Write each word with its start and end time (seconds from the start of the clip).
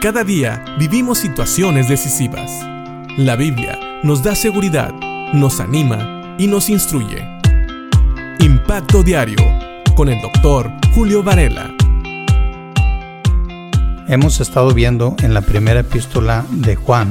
Cada 0.00 0.22
día 0.22 0.64
vivimos 0.78 1.18
situaciones 1.18 1.88
decisivas. 1.88 2.52
La 3.16 3.34
Biblia 3.34 3.76
nos 4.04 4.22
da 4.22 4.36
seguridad, 4.36 4.94
nos 5.32 5.58
anima 5.58 6.36
y 6.38 6.46
nos 6.46 6.70
instruye. 6.70 7.26
Impacto 8.38 9.02
Diario 9.02 9.44
con 9.96 10.08
el 10.08 10.22
doctor 10.22 10.70
Julio 10.94 11.24
Varela. 11.24 11.74
Hemos 14.06 14.40
estado 14.40 14.72
viendo 14.72 15.16
en 15.18 15.34
la 15.34 15.40
primera 15.40 15.80
epístola 15.80 16.46
de 16.48 16.76
Juan 16.76 17.10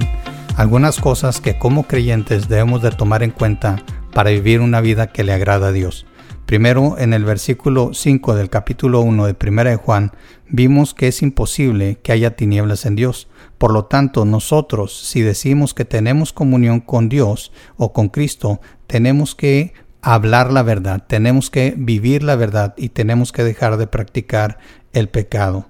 algunas 0.56 0.98
cosas 0.98 1.42
que 1.42 1.60
como 1.60 1.84
creyentes 1.84 2.48
debemos 2.48 2.82
de 2.82 2.92
tomar 2.92 3.22
en 3.22 3.32
cuenta 3.32 3.84
para 4.14 4.30
vivir 4.30 4.62
una 4.62 4.80
vida 4.80 5.08
que 5.08 5.26
le 5.26 5.34
agrada 5.34 5.68
a 5.68 5.72
Dios. 5.74 6.07
Primero, 6.48 6.96
en 6.98 7.12
el 7.12 7.26
versículo 7.26 7.94
5 7.94 8.34
del 8.34 8.50
capítulo 8.50 9.02
1 9.02 9.26
de 9.26 9.34
Primera 9.34 9.70
de 9.70 9.76
Juan, 9.76 10.14
vimos 10.48 10.94
que 10.94 11.10
es 11.10 11.22
imposible 11.22 12.00
que 12.02 12.14
haya 12.14 12.38
tinieblas 12.38 12.86
en 12.86 12.96
Dios. 12.96 13.28
Por 13.58 13.74
lo 13.74 13.84
tanto, 13.84 14.24
nosotros, 14.24 14.98
si 14.98 15.20
decimos 15.22 15.74
que 15.74 15.84
tenemos 15.84 16.32
comunión 16.32 16.80
con 16.80 17.10
Dios 17.10 17.52
o 17.76 17.92
con 17.92 18.08
Cristo, 18.08 18.62
tenemos 18.88 19.36
que 19.36 19.74
hablar 20.02 20.54
la 20.54 20.64
verdad, 20.64 21.04
tenemos 21.06 21.50
que 21.50 21.74
vivir 21.78 22.24
la 22.24 22.38
verdad 22.38 22.76
y 22.78 22.90
tenemos 22.90 23.34
que 23.34 23.44
dejar 23.44 23.76
de 23.76 23.88
practicar 23.88 24.58
el 24.94 25.10
pecado. 25.10 25.68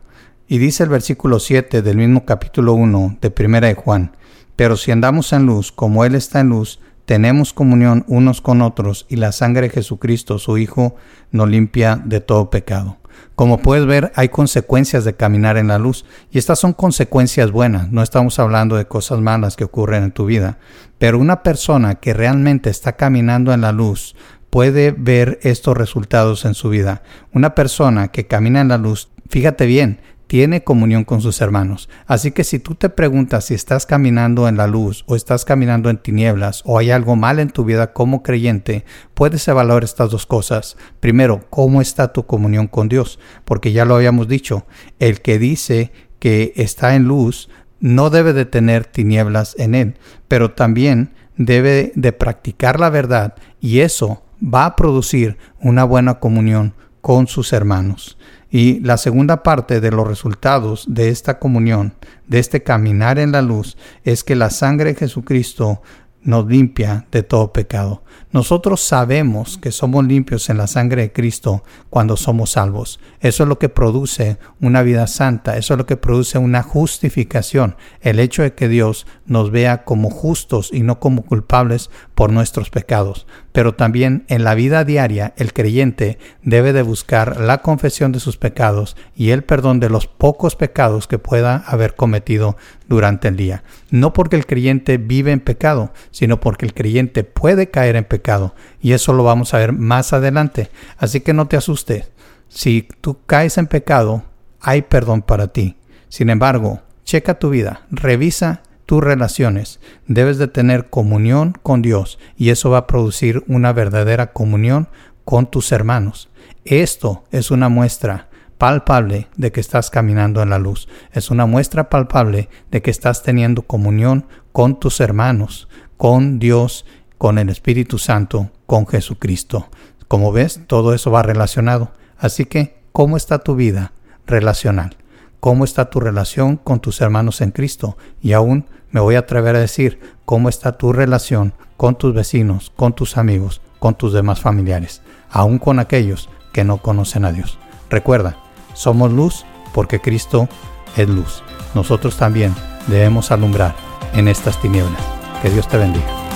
Y 0.48 0.60
dice 0.60 0.84
el 0.84 0.90
versículo 0.90 1.40
7 1.40 1.82
del 1.82 1.98
mismo 1.98 2.24
capítulo 2.24 2.76
1 2.76 3.18
de 3.20 3.32
Primera 3.32 3.68
de 3.68 3.74
Juan, 3.74 4.16
pero 4.56 4.78
si 4.78 4.92
andamos 4.92 5.34
en 5.34 5.48
luz 5.48 5.72
como 5.72 6.06
Él 6.06 6.14
está 6.14 6.40
en 6.42 6.50
luz, 6.50 6.80
tenemos 7.08 7.54
comunión 7.54 8.04
unos 8.10 8.42
con 8.42 8.62
otros 8.62 9.06
y 9.08 9.16
la 9.16 9.32
sangre 9.32 9.62
de 9.62 9.70
Jesucristo, 9.70 10.40
su 10.40 10.58
Hijo, 10.58 10.98
nos 11.32 11.50
limpia 11.50 11.96
de 12.04 12.20
todo 12.20 12.50
pecado. 12.50 12.98
Como 13.34 13.60
puedes 13.60 13.86
ver, 13.86 14.12
hay 14.16 14.28
consecuencias 14.28 15.06
de 15.06 15.16
caminar 15.16 15.56
en 15.56 15.70
la 15.70 15.80
luz 15.80 16.04
y 16.32 16.38
estas 16.38 16.60
son 16.60 16.74
consecuencias 16.74 17.50
buenas, 17.50 17.94
no 17.94 18.04
estamos 18.04 18.40
hablando 18.40 18.76
de 18.76 18.90
cosas 18.90 19.22
malas 19.22 19.56
que 19.56 19.64
ocurren 19.64 20.04
en 20.04 20.12
tu 20.12 20.26
vida, 20.26 20.58
pero 20.98 21.18
una 21.18 21.44
persona 21.44 21.96
que 21.96 22.14
realmente 22.14 22.70
está 22.70 22.98
caminando 22.98 23.54
en 23.54 23.62
la 23.62 23.72
luz 23.72 24.14
puede 24.50 24.92
ver 24.92 25.40
estos 25.44 25.78
resultados 25.78 26.44
en 26.44 26.56
su 26.56 26.68
vida. 26.68 27.04
Una 27.32 27.56
persona 27.56 28.10
que 28.10 28.28
camina 28.28 28.60
en 28.60 28.68
la 28.68 28.78
luz, 28.78 29.10
fíjate 29.30 29.66
bien, 29.66 30.02
tiene 30.28 30.64
comunión 30.64 31.06
con 31.06 31.22
sus 31.22 31.42
hermanos. 31.42 31.90
Así 32.06 32.32
que 32.32 32.44
si 32.44 32.60
tú 32.60 32.76
te 32.76 32.90
preguntas 32.90 33.46
si 33.46 33.54
estás 33.54 33.86
caminando 33.86 34.48
en 34.48 34.58
la 34.58 34.68
luz 34.68 35.04
o 35.08 35.16
estás 35.16 35.46
caminando 35.46 35.90
en 35.90 35.98
tinieblas 35.98 36.62
o 36.66 36.78
hay 36.78 36.92
algo 36.92 37.16
mal 37.16 37.40
en 37.40 37.50
tu 37.50 37.64
vida 37.64 37.94
como 37.94 38.22
creyente, 38.24 38.86
puedes 39.14 39.48
evaluar 39.48 39.84
estas 39.84 40.12
dos 40.12 40.26
cosas. 40.26 40.78
Primero, 41.00 41.46
¿cómo 41.50 41.82
está 41.82 42.14
tu 42.14 42.26
comunión 42.26 42.68
con 42.68 42.90
Dios? 42.90 43.20
Porque 43.46 43.72
ya 43.72 43.86
lo 43.86 43.96
habíamos 43.96 44.28
dicho, 44.28 44.66
el 45.00 45.22
que 45.22 45.40
dice 45.40 45.92
que 46.20 46.54
está 46.56 46.96
en 46.96 47.06
luz 47.06 47.50
no 47.80 48.10
debe 48.10 48.34
de 48.34 48.46
tener 48.46 48.86
tinieblas 48.86 49.56
en 49.58 49.76
él, 49.76 49.98
pero 50.28 50.52
también 50.52 51.14
debe 51.38 51.92
de 51.96 52.12
practicar 52.12 52.80
la 52.80 52.90
verdad 52.90 53.36
y 53.62 53.80
eso 53.80 54.24
va 54.42 54.66
a 54.66 54.76
producir 54.76 55.38
una 55.62 55.84
buena 55.84 56.20
comunión 56.20 56.74
con 57.02 57.28
sus 57.28 57.54
hermanos. 57.54 58.18
Y 58.50 58.80
la 58.80 58.98
segunda 58.98 59.44
parte 59.44 59.82
de 59.82 59.92
los 59.92 60.08
resultados 60.08 60.86
de 60.88 61.10
esta 61.10 61.40
comunión, 61.40 61.94
de 62.28 62.40
este 62.40 62.64
caminar 62.64 63.20
en 63.20 63.32
la 63.32 63.42
luz, 63.42 63.78
es 64.04 64.24
que 64.24 64.36
la 64.36 64.50
sangre 64.50 64.94
de 64.94 65.00
Jesucristo 65.00 65.82
nos 66.28 66.46
limpia 66.46 67.08
de 67.10 67.24
todo 67.24 67.54
pecado. 67.54 68.04
Nosotros 68.32 68.82
sabemos 68.82 69.58
que 69.58 69.72
somos 69.72 70.06
limpios 70.06 70.50
en 70.50 70.58
la 70.58 70.68
sangre 70.68 71.04
de 71.04 71.14
Cristo 71.14 71.64
cuando 71.90 72.18
somos 72.18 72.52
salvos. 72.52 73.00
Eso 73.22 73.44
es 73.44 73.50
lo 73.50 73.60
que 73.60 73.70
produce 73.70 74.38
una 74.60 74.82
vida 74.82 75.08
santa, 75.08 75.56
eso 75.56 75.74
es 75.74 75.78
lo 75.78 75.86
que 75.86 75.96
produce 75.96 76.38
una 76.38 76.64
justificación, 76.64 77.78
el 78.02 78.20
hecho 78.20 78.44
de 78.44 78.54
que 78.54 78.68
Dios 78.68 79.08
nos 79.26 79.52
vea 79.52 79.86
como 79.86 80.10
justos 80.10 80.70
y 80.74 80.82
no 80.82 81.00
como 81.00 81.24
culpables 81.24 81.90
por 82.18 82.32
nuestros 82.32 82.72
pecados. 82.72 83.28
Pero 83.52 83.76
también 83.76 84.26
en 84.28 84.44
la 84.44 84.56
vida 84.56 84.84
diaria 84.84 85.36
el 85.38 85.54
creyente 85.54 86.18
debe 86.42 86.74
de 86.74 86.82
buscar 86.82 87.40
la 87.40 87.62
confesión 87.62 88.12
de 88.12 88.20
sus 88.20 88.38
pecados 88.38 88.98
y 89.16 89.30
el 89.30 89.44
perdón 89.44 89.80
de 89.80 89.92
los 89.92 90.08
pocos 90.08 90.56
pecados 90.56 91.06
que 91.06 91.20
pueda 91.20 91.58
haber 91.68 91.96
cometido 91.96 92.58
durante 92.88 93.28
el 93.28 93.36
día. 93.36 93.64
No 93.92 94.14
porque 94.14 94.36
el 94.36 94.48
creyente 94.48 94.98
vive 94.98 95.32
en 95.32 95.42
pecado, 95.42 95.94
sino 96.10 96.40
porque 96.40 96.66
el 96.66 96.74
creyente 96.74 97.24
puede 97.24 97.70
caer 97.70 97.96
en 97.96 98.06
pecado. 98.06 98.56
Y 98.82 98.94
eso 98.94 99.14
lo 99.14 99.24
vamos 99.24 99.54
a 99.54 99.60
ver 99.60 99.72
más 99.72 100.12
adelante. 100.12 100.72
Así 100.98 101.20
que 101.20 101.34
no 101.34 101.48
te 101.48 101.56
asustes. 101.56 102.10
Si 102.50 102.88
tú 103.00 103.20
caes 103.28 103.60
en 103.60 103.68
pecado, 103.68 104.24
hay 104.60 104.82
perdón 104.82 105.22
para 105.22 105.50
ti. 105.50 105.78
Sin 106.10 106.32
embargo, 106.32 106.82
checa 107.04 107.38
tu 107.38 107.52
vida, 107.52 107.82
revisa 107.92 108.64
tus 108.88 109.04
relaciones. 109.04 109.80
Debes 110.08 110.40
de 110.40 110.48
tener 110.48 110.90
comunión 110.90 111.54
con 111.62 111.84
Dios 111.84 112.18
y 112.36 112.50
eso 112.50 112.72
va 112.72 112.80
a 112.80 112.88
producir 112.88 113.44
una 113.48 113.74
verdadera 113.74 114.32
comunión 114.34 114.88
con 115.26 115.52
tus 115.52 115.72
hermanos. 115.72 116.30
Esto 116.66 117.26
es 117.32 117.52
una 117.52 117.70
muestra 117.70 118.30
palpable 118.58 119.28
de 119.36 119.52
que 119.52 119.60
estás 119.60 119.92
caminando 119.92 120.42
en 120.42 120.50
la 120.50 120.58
luz. 120.58 120.88
Es 121.12 121.30
una 121.30 121.46
muestra 121.46 121.90
palpable 121.90 122.50
de 122.72 122.82
que 122.82 122.90
estás 122.90 123.24
teniendo 123.24 123.62
comunión 123.62 124.26
con 124.54 124.80
tus 124.80 125.02
hermanos, 125.02 125.68
con 125.98 126.40
Dios, 126.40 126.86
con 127.18 127.38
el 127.38 127.50
Espíritu 127.50 127.98
Santo, 127.98 128.52
con 128.66 128.88
Jesucristo. 128.88 129.68
Como 130.08 130.32
ves, 130.32 130.62
todo 130.66 130.94
eso 130.94 131.12
va 131.12 131.24
relacionado. 131.24 131.92
Así 132.18 132.46
que, 132.46 132.80
¿cómo 132.94 133.18
está 133.18 133.40
tu 133.40 133.56
vida 133.56 133.92
relacional? 134.26 134.96
¿Cómo 135.40 135.64
está 135.64 135.90
tu 135.90 136.00
relación 136.00 136.58
con 136.58 136.80
tus 136.80 137.00
hermanos 137.02 137.42
en 137.42 137.52
Cristo? 137.52 137.98
Y 138.22 138.34
aún 138.34 138.66
me 138.90 139.00
voy 139.00 139.16
a 139.16 139.20
atrever 139.20 139.56
a 139.56 139.60
decir 139.60 140.00
cómo 140.26 140.50
está 140.50 140.78
tu 140.78 140.94
relación 140.94 141.54
con 141.78 141.96
tus 141.96 142.14
vecinos, 142.14 142.72
con 142.76 142.94
tus 142.94 143.18
amigos, 143.18 143.62
con 143.80 143.96
tus 143.96 144.14
demás 144.14 144.40
familiares, 144.40 145.02
aún 145.30 145.60
con 145.60 145.80
aquellos 145.80 146.30
que 146.54 146.64
no 146.64 146.78
conocen 146.78 147.26
a 147.26 147.32
Dios. 147.32 147.60
Recuerda, 147.90 148.38
somos 148.74 149.12
luz 149.12 149.46
porque 149.74 150.02
Cristo 150.02 150.50
es 150.96 151.08
luz. 151.08 151.44
Nosotros 151.76 152.18
también 152.18 152.54
debemos 152.88 153.32
alumbrar 153.32 153.76
en 154.14 154.28
estas 154.28 154.60
tinieblas. 154.60 155.02
Que 155.42 155.52
Dios 155.52 155.68
te 155.68 155.78
bendiga. 155.78 156.27